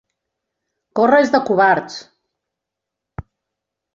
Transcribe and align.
Córrer 0.99 1.19
és 1.25 1.33
de 1.35 1.41
covards! 1.51 1.99